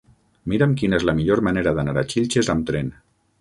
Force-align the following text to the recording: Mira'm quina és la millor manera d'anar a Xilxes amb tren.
Mira'm 0.53 0.71
quina 0.79 0.97
és 1.01 1.05
la 1.09 1.15
millor 1.19 1.41
manera 1.49 1.75
d'anar 1.81 1.95
a 2.03 2.05
Xilxes 2.15 2.51
amb 2.55 2.67
tren. 2.73 2.91